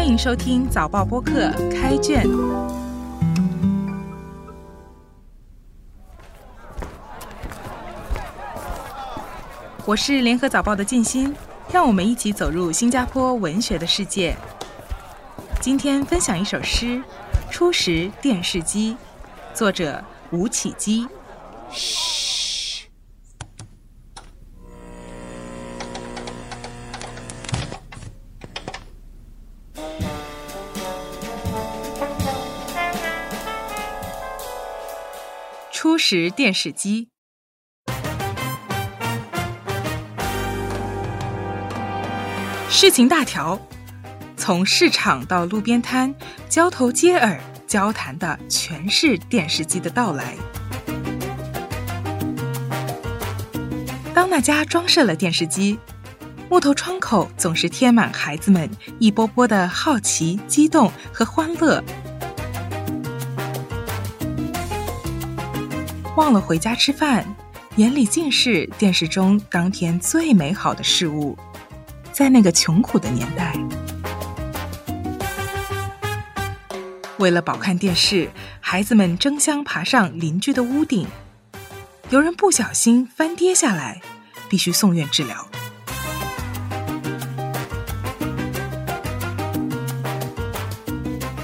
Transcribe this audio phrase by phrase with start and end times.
[0.00, 2.26] 欢迎收听早报播客开卷。
[9.84, 11.36] 我是联合早报的静心，
[11.70, 14.34] 让我们一起走入新加坡文学的世界。
[15.60, 16.86] 今天分享一首诗
[17.50, 18.96] 《初识电视机》，
[19.56, 21.06] 作者吴启基。
[35.82, 37.08] 初识电视机。
[42.68, 43.58] 事情大条，
[44.36, 46.14] 从市场到路边摊，
[46.50, 50.36] 交头接耳交谈的全是电视机的到来。
[54.12, 55.78] 当那家装设了电视机，
[56.50, 58.68] 木头窗口总是贴满孩子们
[58.98, 61.82] 一波波的好奇、激动和欢乐。
[66.16, 67.24] 忘了回家吃饭，
[67.76, 71.38] 眼里尽是电视中当天最美好的事物。
[72.12, 73.54] 在那个穷苦的年代，
[77.18, 78.28] 为了饱看电视，
[78.60, 81.06] 孩子们争相爬上邻居的屋顶。
[82.10, 84.00] 有人不小心翻跌下来，
[84.48, 85.46] 必须送院治疗。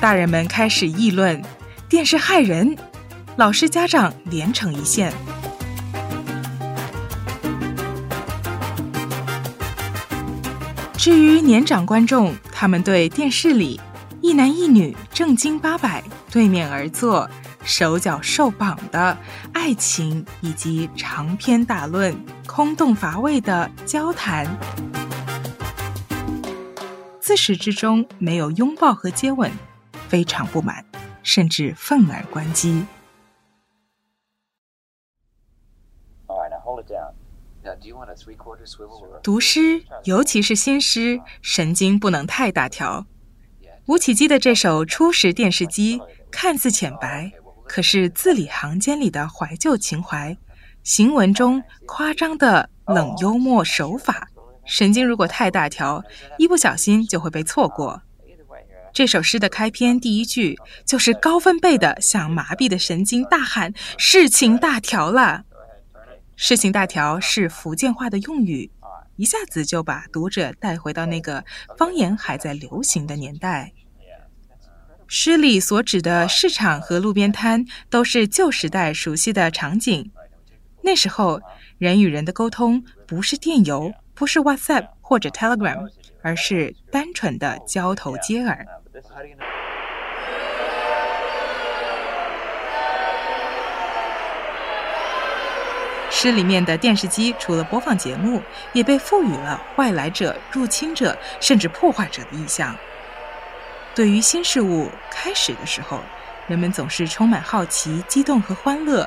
[0.00, 1.40] 大人们开始议论
[1.88, 2.76] 电视害人，
[3.36, 5.12] 老师家长连成一线。
[10.96, 13.78] 至于年长观众，他们对电视里
[14.22, 17.28] 一男一女正经八百对面而坐、
[17.62, 19.14] 手脚受绑的
[19.52, 24.46] 爱情，以及长篇大论、空洞乏味的交谈，
[27.20, 29.52] 自始至终没有拥抱和接吻，
[30.08, 30.82] 非常不满，
[31.22, 32.82] 甚至愤而关机。
[39.22, 43.06] 读诗，尤其是新诗，神经不能太大条。
[43.86, 45.98] 吴启基的这首《初识电视机》
[46.30, 47.32] 看似浅白，
[47.66, 50.36] 可是字里行间里的怀旧情怀，
[50.82, 54.28] 行文中夸张的冷幽默手法，
[54.64, 56.02] 神经如果太大条，
[56.38, 58.02] 一不小心就会被错过。
[58.92, 65.42] 这首诗的开篇第一句就是高分贝的向麻痹的神经大喊：“事情大条了。”
[66.36, 68.70] 事情大条是福建话的用语，
[69.16, 71.42] 一下子就把读者带回到那个
[71.78, 73.72] 方言还在流行的年代。
[75.08, 80.10] 诗里所指的市场和路边摊都是旧时代熟悉的场景。
[80.82, 81.40] 那时候，
[81.78, 85.88] 人与人的沟通不是电邮，不是 WhatsApp 或者 Telegram，
[86.22, 88.66] 而是单纯的交头接耳。
[96.18, 102.74] 诗里面的电视机除了播放节目，也被赋予了外来者、入侵者甚至破坏者的意象。
[103.94, 106.00] 对于新事物开始的时候，
[106.46, 109.06] 人们总是充满好奇、激动和欢乐，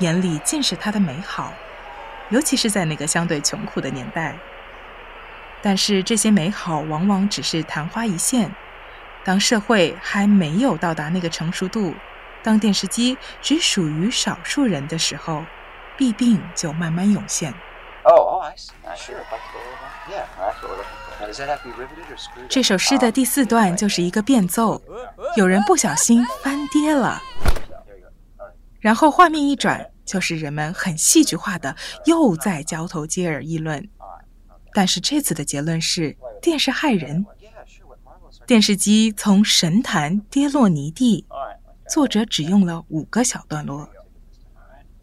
[0.00, 1.52] 眼里尽是它的美好，
[2.30, 4.36] 尤其是在那个相对穷苦的年代。
[5.62, 8.52] 但是这些美好往往只是昙花一现，
[9.22, 11.94] 当社会还没有到达那个成熟度，
[12.42, 15.44] 当电视机只属于少数人的时候。
[16.00, 17.52] 弊病就慢慢涌现。
[22.48, 24.80] 这首诗的第四段就是一个变奏，
[25.36, 27.20] 有人不小心翻跌了，
[28.80, 33.86] 然后画面一转，就是人们很戏剧化的又在交头接耳议论。
[34.72, 37.26] 但是这次的结论是电视害人，
[38.46, 41.26] 电视机从神坛跌落泥地。
[41.90, 43.86] 作者只用了五个小段落。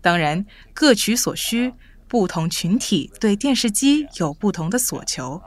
[0.08, 1.74] 当然，各取所需，
[2.08, 5.42] 不同群体对电视机有不同的所求。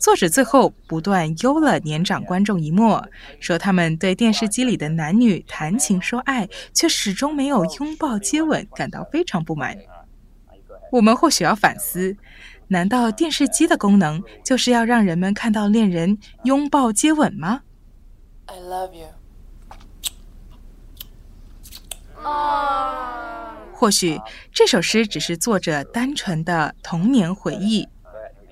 [0.00, 3.08] 作者最后不断幽了年长观众一默，
[3.38, 9.78] 说他们对电视机里的男女谈情说爱，却始终没有拥抱接吻，感到非常不满。
[10.90, 12.16] 我们或许要反思：
[12.66, 17.60] 难道电视机的功能就是要让人们看到恋人拥抱接吻吗
[18.46, 19.06] ？I love you。
[23.82, 24.16] 或许
[24.52, 27.88] 这首诗只是作者单纯的童年回忆，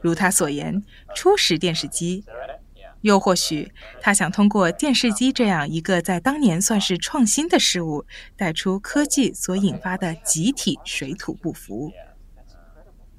[0.01, 0.83] 如他所言，
[1.15, 2.25] 初识电视机；
[3.03, 8.05] 又或许他想通过电视机这样一个在当年算是创新的事物，
[8.37, 11.93] 带出科技所引发的集体水土不服。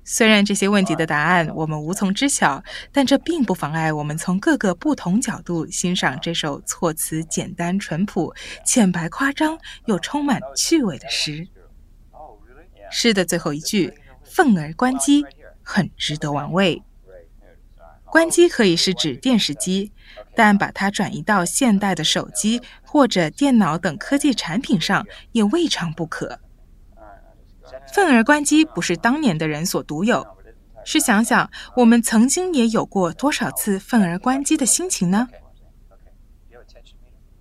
[0.04, 2.62] 虽然这些问题的答案我们无从知晓，
[2.92, 8.36] 但这并不妨碍我们从各个不同角度欣赏这首措辞简单淳朴、
[8.66, 11.48] 浅白夸张又充满趣味的诗。
[12.92, 13.94] 诗的最后一句
[14.24, 15.26] “愤而关机”
[15.64, 16.84] 很值得玩味。
[18.06, 19.94] 关机可以是指电视机，
[20.36, 26.40] 但把它转移到现代的手机或者电脑等科技产品上也未尝不可。
[27.94, 30.28] 愤而关机不是当年的人所独有，
[30.84, 35.30] 试想想，我们曾经也有过多少次愤而关机的心情呢？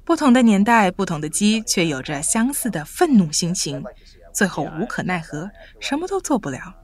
[0.05, 3.85] 不同的年代，不同的机，却有着相似的愤怒心情，
[4.33, 5.51] 最后无可奈何，
[5.81, 6.75] 什么都做不了。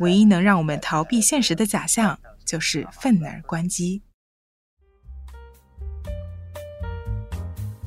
[0.00, 4.02] 唯一能让我们逃避现实的假象，就是愤而关机。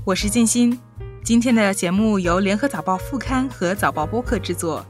[0.04, 0.80] 我是静心。
[1.24, 4.84] 今天的节目由联合早报副刊和早报播客制作，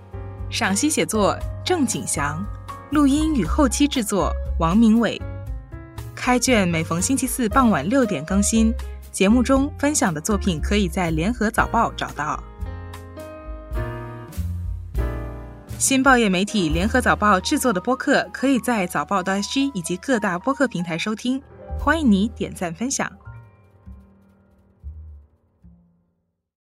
[0.49, 2.41] 赏析写作郑景祥，
[2.91, 5.21] 录音与后期制作王明伟。
[6.15, 8.73] 开卷每逢星期四傍晚六点更新，
[9.11, 12.41] 节目中分享的作品可以在联合早报找到。
[15.81, 21.41] 新报业媒体联合早报制作的播客，可以在早报的 SG 以及各大播客平台收听，
[21.79, 23.11] 欢迎你点赞分享。